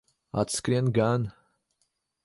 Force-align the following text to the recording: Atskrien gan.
Atskrien 0.39 0.87
gan. 0.97 1.23